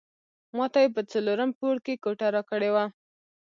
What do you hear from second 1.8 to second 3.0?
کې کوټه راکړې وه.